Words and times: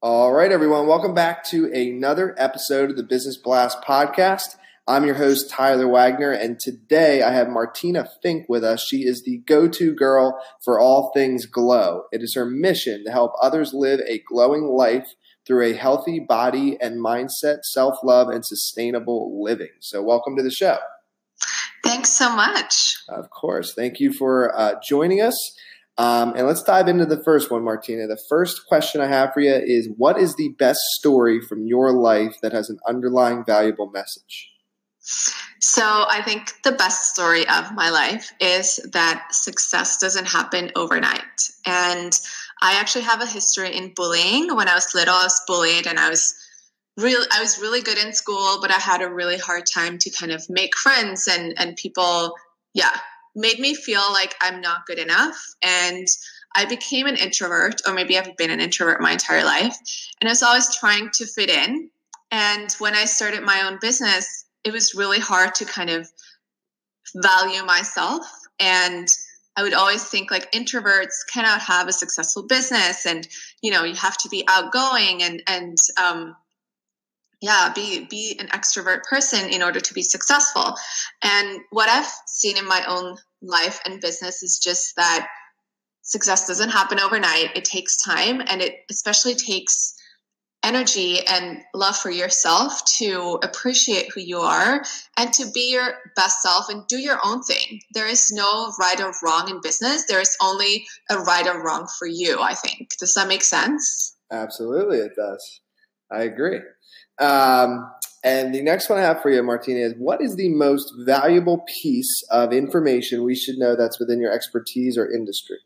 All 0.00 0.32
right, 0.32 0.52
everyone. 0.52 0.86
Welcome 0.86 1.12
back 1.12 1.42
to 1.46 1.72
another 1.72 2.32
episode 2.38 2.88
of 2.90 2.96
the 2.96 3.02
Business 3.02 3.36
Blast 3.36 3.82
podcast. 3.82 4.54
I'm 4.86 5.04
your 5.04 5.16
host, 5.16 5.50
Tyler 5.50 5.88
Wagner, 5.88 6.30
and 6.30 6.60
today 6.60 7.20
I 7.20 7.32
have 7.32 7.48
Martina 7.48 8.08
Fink 8.22 8.46
with 8.48 8.62
us. 8.62 8.80
She 8.80 8.98
is 8.98 9.24
the 9.24 9.38
go 9.38 9.66
to 9.66 9.92
girl 9.96 10.40
for 10.64 10.78
all 10.78 11.10
things 11.12 11.46
glow. 11.46 12.04
It 12.12 12.22
is 12.22 12.36
her 12.36 12.44
mission 12.44 13.02
to 13.06 13.10
help 13.10 13.32
others 13.42 13.74
live 13.74 13.98
a 14.06 14.22
glowing 14.24 14.68
life 14.68 15.08
through 15.44 15.66
a 15.66 15.76
healthy 15.76 16.20
body 16.20 16.78
and 16.80 17.04
mindset, 17.04 17.64
self 17.64 17.96
love, 18.04 18.28
and 18.28 18.46
sustainable 18.46 19.42
living. 19.42 19.72
So, 19.80 20.00
welcome 20.00 20.36
to 20.36 20.44
the 20.44 20.52
show. 20.52 20.78
Thanks 21.82 22.10
so 22.10 22.30
much. 22.30 22.98
Of 23.08 23.30
course. 23.30 23.74
Thank 23.74 23.98
you 23.98 24.12
for 24.12 24.56
uh, 24.56 24.74
joining 24.80 25.20
us. 25.20 25.36
Um, 25.98 26.34
and 26.36 26.46
let's 26.46 26.62
dive 26.62 26.86
into 26.86 27.04
the 27.04 27.22
first 27.24 27.50
one, 27.50 27.64
Martina. 27.64 28.06
The 28.06 28.22
first 28.28 28.66
question 28.66 29.00
I 29.00 29.08
have 29.08 29.34
for 29.34 29.40
you 29.40 29.52
is 29.52 29.88
What 29.96 30.16
is 30.18 30.36
the 30.36 30.50
best 30.50 30.80
story 30.98 31.40
from 31.40 31.66
your 31.66 31.92
life 31.92 32.36
that 32.40 32.52
has 32.52 32.70
an 32.70 32.78
underlying 32.88 33.44
valuable 33.44 33.90
message? 33.90 34.50
So, 35.60 35.82
I 35.82 36.22
think 36.22 36.52
the 36.62 36.72
best 36.72 37.12
story 37.12 37.48
of 37.48 37.74
my 37.74 37.90
life 37.90 38.32
is 38.40 38.76
that 38.92 39.26
success 39.32 39.98
doesn't 39.98 40.26
happen 40.26 40.70
overnight. 40.76 41.22
And 41.66 42.18
I 42.62 42.74
actually 42.74 43.04
have 43.04 43.20
a 43.20 43.26
history 43.26 43.74
in 43.74 43.92
bullying. 43.94 44.54
When 44.54 44.68
I 44.68 44.74
was 44.74 44.94
little, 44.94 45.14
I 45.14 45.24
was 45.24 45.42
bullied 45.48 45.88
and 45.88 45.98
I 45.98 46.10
was 46.10 46.34
really 46.96 47.26
I 47.32 47.40
was 47.40 47.58
really 47.58 47.80
good 47.80 47.98
in 47.98 48.12
school, 48.12 48.58
but 48.60 48.70
I 48.70 48.78
had 48.78 49.02
a 49.02 49.12
really 49.12 49.38
hard 49.38 49.66
time 49.66 49.98
to 49.98 50.10
kind 50.10 50.30
of 50.30 50.48
make 50.48 50.76
friends 50.76 51.26
and 51.26 51.54
and 51.58 51.76
people 51.76 52.34
yeah, 52.74 52.96
made 53.38 53.58
me 53.58 53.74
feel 53.74 54.02
like 54.12 54.34
I'm 54.40 54.60
not 54.60 54.86
good 54.86 54.98
enough. 54.98 55.36
And 55.62 56.06
I 56.54 56.64
became 56.64 57.06
an 57.06 57.16
introvert, 57.16 57.80
or 57.86 57.94
maybe 57.94 58.18
I've 58.18 58.36
been 58.36 58.50
an 58.50 58.60
introvert 58.60 59.00
my 59.00 59.12
entire 59.12 59.44
life. 59.44 59.76
And 60.20 60.28
I 60.28 60.32
was 60.32 60.42
always 60.42 60.74
trying 60.76 61.10
to 61.14 61.26
fit 61.26 61.50
in. 61.50 61.90
And 62.30 62.72
when 62.78 62.94
I 62.94 63.04
started 63.04 63.42
my 63.42 63.62
own 63.62 63.78
business, 63.80 64.44
it 64.64 64.72
was 64.72 64.94
really 64.94 65.20
hard 65.20 65.54
to 65.56 65.64
kind 65.64 65.90
of 65.90 66.08
value 67.14 67.64
myself. 67.64 68.26
And 68.58 69.08
I 69.56 69.62
would 69.62 69.74
always 69.74 70.04
think 70.04 70.30
like 70.30 70.52
introverts 70.52 71.26
cannot 71.32 71.60
have 71.60 71.88
a 71.88 71.92
successful 71.92 72.44
business, 72.44 73.06
and 73.06 73.26
you 73.60 73.72
know 73.72 73.82
you 73.82 73.96
have 73.96 74.16
to 74.18 74.28
be 74.28 74.44
outgoing 74.46 75.20
and 75.24 75.42
and 75.48 75.76
um, 76.00 76.36
yeah 77.40 77.72
be 77.74 78.06
be 78.06 78.36
an 78.38 78.48
extrovert 78.48 79.02
person 79.04 79.48
in 79.50 79.62
order 79.62 79.80
to 79.80 79.94
be 79.94 80.02
successful. 80.02 80.74
And 81.22 81.60
what 81.70 81.88
i've 81.88 82.10
seen 82.26 82.56
in 82.56 82.66
my 82.66 82.84
own 82.86 83.16
life 83.42 83.80
and 83.84 84.00
business 84.00 84.42
is 84.42 84.58
just 84.58 84.96
that 84.96 85.28
success 86.02 86.46
doesn't 86.46 86.70
happen 86.70 86.98
overnight. 86.98 87.56
It 87.56 87.64
takes 87.64 88.02
time 88.02 88.40
and 88.40 88.62
it 88.62 88.76
especially 88.90 89.34
takes 89.34 89.94
energy 90.64 91.20
and 91.26 91.58
love 91.74 91.96
for 91.96 92.10
yourself 92.10 92.84
to 92.98 93.38
appreciate 93.42 94.10
who 94.12 94.20
you 94.20 94.38
are 94.38 94.82
and 95.16 95.32
to 95.32 95.48
be 95.52 95.70
your 95.70 95.94
best 96.16 96.42
self 96.42 96.68
and 96.68 96.86
do 96.88 96.98
your 96.98 97.18
own 97.24 97.42
thing. 97.42 97.80
There 97.94 98.08
is 98.08 98.32
no 98.32 98.72
right 98.80 99.00
or 99.00 99.12
wrong 99.22 99.48
in 99.48 99.60
business. 99.60 100.06
There 100.06 100.20
is 100.20 100.36
only 100.42 100.86
a 101.10 101.18
right 101.18 101.46
or 101.46 101.62
wrong 101.62 101.86
for 101.98 102.08
you 102.08 102.40
i 102.40 102.54
think. 102.54 102.90
Does 102.98 103.14
that 103.14 103.28
make 103.28 103.42
sense? 103.42 104.16
Absolutely 104.32 104.98
it 104.98 105.12
does. 105.14 105.60
I 106.10 106.22
agree 106.22 106.60
um, 107.18 107.90
and 108.24 108.54
the 108.54 108.62
next 108.62 108.90
one 108.90 108.98
I 108.98 109.02
have 109.02 109.22
for 109.22 109.30
you, 109.30 109.42
Martina, 109.42 109.80
is 109.80 109.94
what 109.96 110.20
is 110.20 110.36
the 110.36 110.48
most 110.48 110.92
valuable 110.98 111.64
piece 111.80 112.22
of 112.30 112.52
information 112.52 113.24
we 113.24 113.34
should 113.34 113.56
know 113.58 113.76
that's 113.76 114.00
within 114.00 114.20
your 114.20 114.32
expertise 114.32 114.98
or 114.98 115.10
industry? 115.10 115.58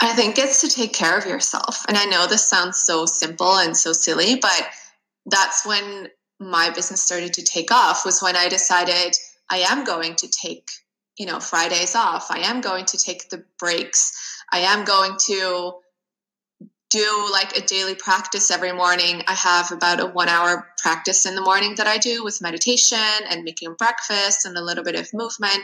I 0.00 0.12
think 0.12 0.38
it's 0.38 0.60
to 0.60 0.68
take 0.68 0.92
care 0.92 1.16
of 1.16 1.26
yourself. 1.26 1.84
And 1.88 1.96
I 1.96 2.04
know 2.04 2.26
this 2.26 2.44
sounds 2.44 2.78
so 2.78 3.06
simple 3.06 3.56
and 3.56 3.76
so 3.76 3.92
silly, 3.92 4.36
but 4.36 4.68
that's 5.26 5.66
when 5.66 6.08
my 6.38 6.70
business 6.70 7.02
started 7.02 7.32
to 7.34 7.42
take 7.42 7.72
off 7.72 8.04
was 8.04 8.20
when 8.20 8.36
I 8.36 8.48
decided 8.48 9.16
I 9.48 9.58
am 9.58 9.84
going 9.84 10.16
to 10.16 10.28
take, 10.28 10.68
you 11.16 11.26
know, 11.26 11.40
Fridays 11.40 11.94
off. 11.94 12.30
I 12.30 12.40
am 12.40 12.60
going 12.60 12.84
to 12.86 12.98
take 12.98 13.30
the 13.30 13.44
breaks. 13.58 14.12
I 14.52 14.58
am 14.60 14.84
going 14.84 15.16
to 15.26 15.72
do 16.90 17.28
like 17.32 17.56
a 17.56 17.66
daily 17.66 17.94
practice 17.94 18.50
every 18.50 18.72
morning. 18.72 19.22
I 19.26 19.34
have 19.34 19.72
about 19.72 20.00
a 20.00 20.06
one 20.06 20.28
hour 20.28 20.68
practice 20.78 21.26
in 21.26 21.34
the 21.34 21.42
morning 21.42 21.74
that 21.76 21.86
I 21.86 21.98
do 21.98 22.22
with 22.22 22.42
meditation 22.42 22.98
and 23.28 23.42
making 23.42 23.74
breakfast 23.74 24.46
and 24.46 24.56
a 24.56 24.62
little 24.62 24.84
bit 24.84 24.98
of 24.98 25.12
movement. 25.12 25.58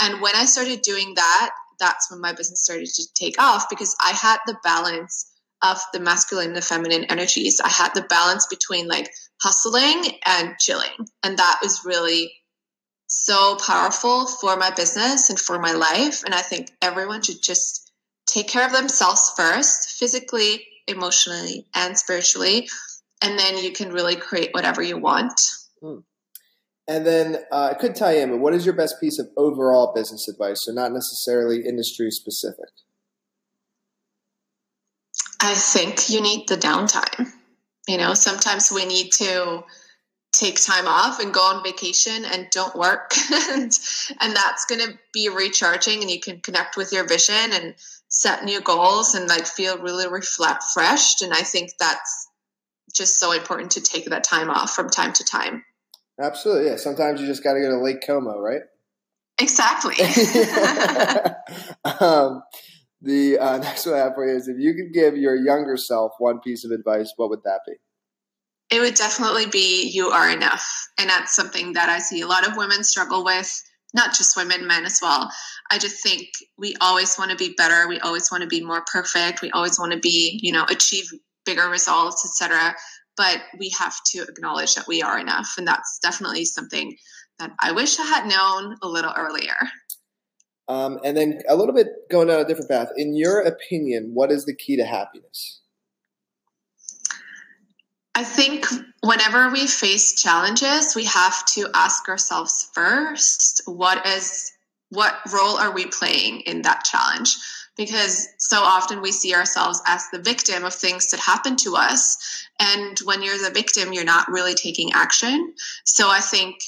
And 0.00 0.20
when 0.20 0.34
I 0.34 0.44
started 0.44 0.82
doing 0.82 1.14
that, 1.14 1.50
that's 1.78 2.10
when 2.10 2.20
my 2.20 2.32
business 2.32 2.64
started 2.64 2.86
to 2.86 3.06
take 3.14 3.40
off 3.40 3.68
because 3.68 3.94
I 4.00 4.10
had 4.10 4.38
the 4.46 4.56
balance 4.62 5.30
of 5.62 5.80
the 5.92 6.00
masculine 6.00 6.48
and 6.48 6.56
the 6.56 6.62
feminine 6.62 7.04
energies. 7.04 7.60
I 7.60 7.68
had 7.68 7.94
the 7.94 8.02
balance 8.02 8.46
between 8.46 8.88
like 8.88 9.10
hustling 9.40 10.18
and 10.26 10.54
chilling. 10.58 11.08
And 11.22 11.38
that 11.38 11.60
was 11.62 11.84
really 11.84 12.32
so 13.06 13.56
powerful 13.56 14.26
for 14.26 14.56
my 14.56 14.70
business 14.70 15.30
and 15.30 15.38
for 15.38 15.58
my 15.58 15.72
life. 15.72 16.24
And 16.24 16.34
I 16.34 16.40
think 16.40 16.70
everyone 16.82 17.22
should 17.22 17.42
just 17.42 17.83
take 18.34 18.48
care 18.48 18.66
of 18.66 18.72
themselves 18.72 19.32
first, 19.36 19.90
physically, 19.98 20.66
emotionally, 20.88 21.66
and 21.74 21.96
spiritually. 21.96 22.68
And 23.22 23.38
then 23.38 23.56
you 23.58 23.70
can 23.72 23.92
really 23.92 24.16
create 24.16 24.50
whatever 24.52 24.82
you 24.82 24.98
want. 24.98 25.40
Hmm. 25.80 25.98
And 26.86 27.06
then 27.06 27.36
uh, 27.50 27.70
I 27.70 27.74
could 27.74 27.94
tie 27.94 28.16
in, 28.16 28.30
but 28.30 28.40
what 28.40 28.52
is 28.52 28.66
your 28.66 28.74
best 28.74 29.00
piece 29.00 29.18
of 29.18 29.28
overall 29.38 29.94
business 29.94 30.28
advice? 30.28 30.64
So, 30.64 30.72
not 30.72 30.92
necessarily 30.92 31.64
industry 31.66 32.10
specific. 32.10 32.68
I 35.40 35.54
think 35.54 36.10
you 36.10 36.20
need 36.20 36.46
the 36.48 36.56
downtime. 36.56 37.30
You 37.88 37.96
know, 37.96 38.12
sometimes 38.12 38.70
we 38.70 38.84
need 38.84 39.12
to 39.12 39.62
take 40.34 40.60
time 40.60 40.86
off 40.86 41.20
and 41.20 41.32
go 41.32 41.40
on 41.40 41.62
vacation 41.62 42.24
and 42.24 42.48
don't 42.50 42.74
work. 42.74 43.12
And 43.50 43.78
and 44.20 44.34
that's 44.34 44.64
going 44.64 44.80
to 44.80 44.98
be 45.12 45.28
recharging 45.28 46.00
and 46.00 46.10
you 46.10 46.18
can 46.18 46.40
connect 46.40 46.76
with 46.76 46.92
your 46.92 47.06
vision 47.06 47.52
and 47.52 47.74
set 48.08 48.44
new 48.44 48.60
goals 48.60 49.14
and 49.14 49.28
like 49.28 49.46
feel 49.46 49.78
really 49.78 50.08
refreshed 50.08 51.22
and 51.22 51.32
i 51.32 51.42
think 51.42 51.70
that's 51.78 52.28
just 52.94 53.18
so 53.18 53.32
important 53.32 53.72
to 53.72 53.80
take 53.80 54.06
that 54.06 54.24
time 54.24 54.50
off 54.50 54.74
from 54.74 54.88
time 54.88 55.12
to 55.12 55.24
time. 55.24 55.64
Absolutely. 56.20 56.70
Yeah. 56.70 56.76
Sometimes 56.76 57.20
you 57.20 57.26
just 57.26 57.42
got 57.42 57.54
to 57.54 57.60
go 57.60 57.70
to 57.70 57.78
lake 57.78 58.06
como 58.06 58.38
right? 58.38 58.62
Exactly. 59.40 59.96
Um, 62.00 62.42
the 63.02 63.38
uh, 63.38 63.58
next 63.58 63.84
one 63.84 63.94
i 63.94 63.98
have 63.98 64.14
for 64.14 64.26
you 64.26 64.36
is 64.36 64.48
if 64.48 64.56
you 64.58 64.74
could 64.74 64.92
give 64.94 65.16
your 65.16 65.36
younger 65.36 65.76
self 65.76 66.12
one 66.18 66.40
piece 66.40 66.64
of 66.64 66.70
advice 66.70 67.12
what 67.16 67.28
would 67.28 67.42
that 67.44 67.60
be 67.66 67.74
it 68.74 68.80
would 68.80 68.94
definitely 68.94 69.46
be 69.46 69.88
you 69.88 70.08
are 70.08 70.30
enough 70.30 70.66
and 70.98 71.08
that's 71.08 71.34
something 71.34 71.72
that 71.72 71.88
i 71.88 71.98
see 71.98 72.20
a 72.20 72.26
lot 72.26 72.46
of 72.46 72.56
women 72.56 72.82
struggle 72.82 73.24
with 73.24 73.62
not 73.94 74.12
just 74.12 74.36
women, 74.36 74.66
men 74.66 74.84
as 74.84 74.98
well. 75.00 75.30
I 75.70 75.78
just 75.78 76.02
think 76.02 76.28
we 76.58 76.74
always 76.80 77.16
want 77.16 77.30
to 77.30 77.36
be 77.36 77.54
better. 77.56 77.88
We 77.88 78.00
always 78.00 78.30
want 78.30 78.42
to 78.42 78.48
be 78.48 78.60
more 78.60 78.84
perfect. 78.92 79.40
We 79.40 79.52
always 79.52 79.78
want 79.78 79.92
to 79.92 79.98
be, 79.98 80.40
you 80.42 80.52
know, 80.52 80.66
achieve 80.68 81.04
bigger 81.46 81.68
results, 81.68 82.26
etc. 82.26 82.74
But 83.16 83.42
we 83.58 83.72
have 83.78 83.94
to 84.06 84.22
acknowledge 84.28 84.74
that 84.74 84.88
we 84.88 85.00
are 85.00 85.18
enough, 85.18 85.54
and 85.56 85.66
that's 85.66 86.00
definitely 86.02 86.44
something 86.44 86.96
that 87.38 87.52
I 87.60 87.70
wish 87.70 87.98
I 87.98 88.04
had 88.04 88.26
known 88.26 88.76
a 88.82 88.88
little 88.88 89.12
earlier. 89.16 89.56
Um, 90.66 90.98
and 91.04 91.16
then 91.16 91.40
a 91.48 91.54
little 91.54 91.74
bit 91.74 91.88
going 92.10 92.28
down 92.28 92.40
a 92.40 92.44
different 92.44 92.70
path. 92.70 92.88
In 92.96 93.14
your 93.14 93.40
opinion, 93.40 94.10
what 94.12 94.32
is 94.32 94.44
the 94.44 94.56
key 94.56 94.76
to 94.76 94.84
happiness? 94.84 95.60
I 98.14 98.22
think 98.22 98.66
whenever 99.02 99.50
we 99.50 99.66
face 99.66 100.20
challenges, 100.20 100.94
we 100.94 101.04
have 101.04 101.44
to 101.46 101.68
ask 101.74 102.08
ourselves 102.08 102.70
first, 102.72 103.62
what 103.66 104.06
is 104.06 104.52
what 104.90 105.18
role 105.32 105.56
are 105.56 105.72
we 105.72 105.86
playing 105.86 106.40
in 106.42 106.62
that 106.62 106.84
challenge? 106.84 107.36
Because 107.76 108.28
so 108.38 108.58
often 108.58 109.02
we 109.02 109.10
see 109.10 109.34
ourselves 109.34 109.82
as 109.86 110.04
the 110.12 110.20
victim 110.20 110.64
of 110.64 110.72
things 110.72 111.10
that 111.10 111.18
happen 111.18 111.56
to 111.56 111.74
us. 111.74 112.46
And 112.60 112.96
when 113.00 113.20
you're 113.20 113.42
the 113.42 113.50
victim, 113.50 113.92
you're 113.92 114.04
not 114.04 114.28
really 114.28 114.54
taking 114.54 114.92
action. 114.92 115.54
So 115.84 116.08
I 116.08 116.20
think 116.20 116.62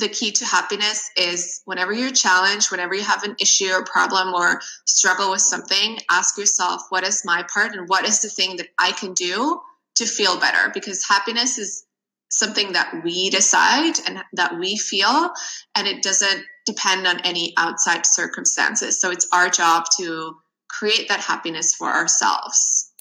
the 0.00 0.08
key 0.08 0.32
to 0.32 0.44
happiness 0.44 1.08
is 1.16 1.60
whenever 1.64 1.92
you're 1.92 2.10
challenged, 2.10 2.72
whenever 2.72 2.94
you 2.94 3.02
have 3.02 3.22
an 3.22 3.36
issue 3.40 3.70
or 3.70 3.84
problem 3.84 4.34
or 4.34 4.60
struggle 4.84 5.30
with 5.30 5.42
something, 5.42 5.98
ask 6.10 6.36
yourself, 6.36 6.82
what 6.88 7.04
is 7.04 7.22
my 7.24 7.44
part 7.54 7.76
and 7.76 7.88
what 7.88 8.04
is 8.04 8.20
the 8.22 8.28
thing 8.28 8.56
that 8.56 8.70
I 8.80 8.90
can 8.90 9.14
do 9.14 9.60
to 9.96 10.06
feel 10.06 10.38
better 10.38 10.70
because 10.72 11.06
happiness 11.06 11.58
is 11.58 11.84
something 12.30 12.72
that 12.72 13.02
we 13.04 13.28
decide 13.30 13.94
and 14.06 14.22
that 14.32 14.58
we 14.58 14.76
feel 14.76 15.30
and 15.74 15.86
it 15.86 16.02
doesn't 16.02 16.44
depend 16.64 17.06
on 17.06 17.20
any 17.20 17.52
outside 17.58 18.06
circumstances 18.06 18.98
so 19.00 19.10
it's 19.10 19.28
our 19.32 19.50
job 19.50 19.84
to 19.98 20.34
create 20.68 21.08
that 21.08 21.20
happiness 21.20 21.74
for 21.74 21.88
ourselves 21.88 22.92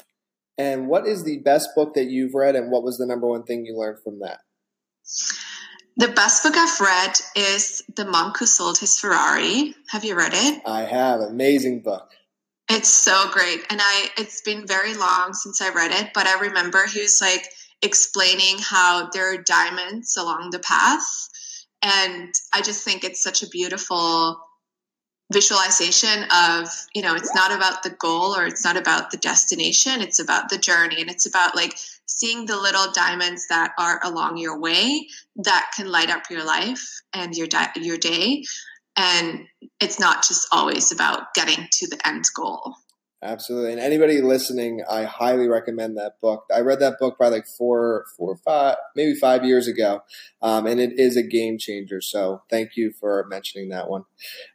and 0.58 0.88
what 0.88 1.08
is 1.08 1.24
the 1.24 1.38
best 1.40 1.70
book 1.76 1.94
that 1.94 2.10
you've 2.10 2.34
read 2.34 2.56
and 2.56 2.72
what 2.72 2.84
was 2.84 2.98
the 2.98 3.06
number 3.06 3.28
one 3.28 3.44
thing 3.44 3.66
you 3.66 3.78
learned 3.78 4.00
from 4.04 4.20
that 4.20 4.40
the 5.98 6.08
best 6.08 6.44
book 6.44 6.56
I've 6.56 6.80
read 6.80 7.14
is 7.36 7.84
The 7.96 8.06
Monk 8.06 8.40
Who 8.40 8.46
Sold 8.46 8.78
His 8.78 8.98
Ferrari. 8.98 9.76
Have 9.90 10.06
you 10.06 10.16
read 10.16 10.32
it? 10.34 10.62
I 10.66 10.84
have. 10.84 11.20
Amazing 11.20 11.82
book. 11.82 12.10
It's 12.74 12.88
so 12.88 13.30
great. 13.32 13.66
And 13.70 13.82
I 13.84 14.08
it's 14.18 14.42
been 14.42 14.66
very 14.66 14.94
long 14.94 15.34
since 15.34 15.62
I 15.62 15.74
read 15.74 15.92
it, 15.92 16.12
but 16.14 16.26
I 16.26 16.40
remember 16.40 16.88
he 16.88 17.02
was 17.02 17.20
like 17.20 17.46
explaining 17.82 18.60
how 18.60 19.10
there 19.12 19.34
are 19.34 19.44
diamonds 19.44 20.16
along 20.16 20.52
the 20.52 20.60
path. 20.60 21.06
And 21.82 22.34
I 22.54 22.62
just 22.62 22.86
think 22.86 23.04
it's 23.04 23.22
such 23.22 23.44
a 23.44 23.50
beautiful 23.50 24.40
visualization 25.34 26.24
of, 26.34 26.70
you 26.94 27.02
know, 27.02 27.14
it's 27.14 27.36
not 27.36 27.52
about 27.52 27.84
the 27.84 27.90
goal 27.90 28.34
or 28.34 28.46
it's 28.46 28.64
not 28.64 28.78
about 28.78 29.12
the 29.12 29.18
destination, 29.18 30.00
it's 30.00 30.20
about 30.20 30.48
the 30.48 30.58
journey 30.58 31.02
and 31.02 31.10
it's 31.10 31.26
about 31.26 31.58
like 31.58 31.78
seeing 32.06 32.46
the 32.46 32.58
little 32.58 32.90
diamonds 32.94 33.48
that 33.50 33.72
are 33.80 34.00
along 34.06 34.38
your 34.38 34.58
way 34.58 35.08
that 35.36 35.72
can 35.76 35.92
light 35.92 36.10
up 36.10 36.24
your 36.30 36.46
life 36.46 37.02
and 37.14 37.36
your 37.36 37.48
di- 37.48 37.72
your 37.76 37.98
day 37.98 38.44
and 38.96 39.46
it's 39.80 40.00
not 40.00 40.24
just 40.24 40.48
always 40.52 40.92
about 40.92 41.34
getting 41.34 41.68
to 41.72 41.88
the 41.88 42.08
end 42.08 42.26
goal. 42.36 42.76
Absolutely. 43.24 43.74
And 43.74 43.80
anybody 43.80 44.20
listening 44.20 44.84
i 44.90 45.04
highly 45.04 45.48
recommend 45.48 45.96
that 45.98 46.14
book. 46.22 46.46
I 46.54 46.62
read 46.62 46.80
that 46.80 46.98
book 47.00 47.18
probably 47.18 47.38
like 47.38 47.48
four 47.48 48.06
four 48.18 48.36
five 48.38 48.78
maybe 48.96 49.14
five 49.14 49.46
years 49.46 49.68
ago. 49.68 50.02
Um, 50.42 50.66
and 50.66 50.80
it 50.80 51.00
is 51.00 51.18
a 51.18 51.24
game 51.24 51.60
changer. 51.60 52.02
So 52.02 52.42
thank 52.50 52.72
you 52.76 52.92
for 53.00 53.28
mentioning 53.30 53.70
that 53.70 53.90
one. 53.90 54.06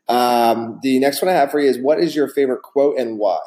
Um, 0.09 0.81
the 0.83 0.99
next 0.99 1.23
one 1.23 1.29
i 1.29 1.35
have 1.35 1.53
for 1.53 1.61
you 1.61 1.69
is 1.69 1.79
what 1.79 2.01
is 2.01 2.17
your 2.17 2.29
favorite 2.29 2.63
quote 2.63 2.99
and 2.99 3.19
why? 3.19 3.39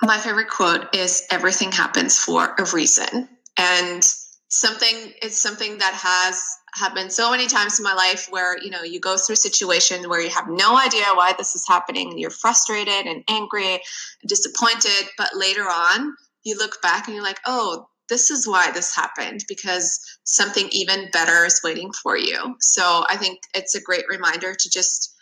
My 0.00 0.18
favorite 0.18 0.48
quote 0.48 0.94
is 0.94 1.26
everything 1.28 1.72
happens 1.72 2.16
for 2.16 2.54
a 2.56 2.64
reason. 2.72 3.28
And 3.58 4.02
something 4.48 5.12
it's 5.22 5.40
something 5.40 5.78
that 5.78 5.94
has 5.94 6.42
happened 6.74 7.12
so 7.12 7.30
many 7.30 7.46
times 7.46 7.78
in 7.78 7.84
my 7.84 7.94
life 7.94 8.28
where 8.30 8.60
you 8.62 8.70
know 8.70 8.82
you 8.82 8.98
go 8.98 9.16
through 9.16 9.34
a 9.34 9.36
situation 9.36 10.08
where 10.08 10.20
you 10.20 10.30
have 10.30 10.48
no 10.48 10.76
idea 10.76 11.04
why 11.14 11.34
this 11.36 11.54
is 11.54 11.66
happening. 11.66 12.10
And 12.10 12.20
you're 12.20 12.30
frustrated 12.30 13.06
and 13.06 13.24
angry 13.28 13.74
and 13.74 14.28
disappointed 14.28 15.08
but 15.16 15.30
later 15.34 15.64
on 15.64 16.14
you 16.44 16.56
look 16.56 16.80
back 16.82 17.06
and 17.06 17.14
you're 17.14 17.24
like 17.24 17.40
oh 17.46 17.88
this 18.08 18.30
is 18.30 18.48
why 18.48 18.70
this 18.70 18.96
happened 18.96 19.44
because 19.48 20.00
something 20.24 20.66
even 20.72 21.10
better 21.12 21.44
is 21.44 21.60
waiting 21.62 21.92
for 22.02 22.16
you. 22.16 22.56
So 22.60 23.04
i 23.08 23.16
think 23.16 23.40
it's 23.54 23.74
a 23.74 23.82
great 23.82 24.04
reminder 24.08 24.54
to 24.54 24.70
just 24.70 25.14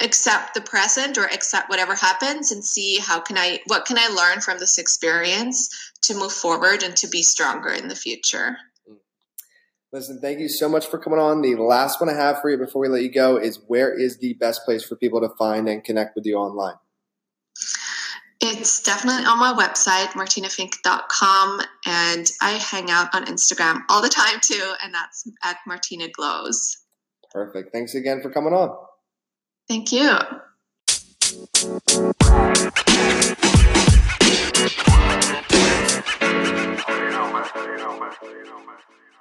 accept 0.00 0.54
the 0.54 0.60
present 0.60 1.16
or 1.16 1.24
accept 1.24 1.70
whatever 1.70 1.94
happens 1.94 2.50
and 2.50 2.64
see 2.64 2.98
how 2.98 3.20
can 3.20 3.38
i 3.38 3.60
what 3.66 3.84
can 3.86 3.96
i 3.98 4.08
learn 4.08 4.40
from 4.40 4.58
this 4.58 4.78
experience 4.78 5.91
to 6.02 6.14
move 6.14 6.32
forward 6.32 6.82
and 6.82 6.96
to 6.96 7.08
be 7.08 7.22
stronger 7.22 7.70
in 7.70 7.88
the 7.88 7.94
future. 7.94 8.56
Listen 9.92 10.20
thank 10.20 10.40
you 10.40 10.48
so 10.48 10.68
much 10.68 10.86
for 10.86 10.98
coming 10.98 11.18
on. 11.18 11.42
The 11.42 11.54
last 11.56 12.00
one 12.00 12.08
i 12.08 12.14
have 12.14 12.40
for 12.40 12.50
you 12.50 12.56
before 12.56 12.80
we 12.80 12.88
let 12.88 13.02
you 13.02 13.12
go 13.12 13.36
is 13.36 13.60
where 13.66 13.92
is 13.92 14.18
the 14.18 14.32
best 14.34 14.64
place 14.64 14.82
for 14.82 14.96
people 14.96 15.20
to 15.20 15.28
find 15.38 15.68
and 15.68 15.84
connect 15.84 16.16
with 16.16 16.24
you 16.24 16.36
online? 16.36 16.76
It's 18.40 18.82
definitely 18.82 19.24
on 19.24 19.38
my 19.38 19.52
website 19.52 20.08
martinafink.com 20.14 21.60
and 21.86 22.26
i 22.40 22.52
hang 22.52 22.90
out 22.90 23.14
on 23.14 23.26
instagram 23.26 23.82
all 23.88 24.02
the 24.02 24.08
time 24.08 24.40
too 24.40 24.72
and 24.82 24.94
that's 24.94 25.28
at 25.44 25.58
martina 25.66 26.08
glows. 26.08 26.78
Perfect. 27.30 27.72
Thanks 27.72 27.94
again 27.94 28.20
for 28.20 28.30
coming 28.30 28.52
on. 28.52 28.76
Thank 29.68 29.92
you 29.92 30.18
you 37.72 37.78
know, 37.78 37.98
man. 37.98 39.11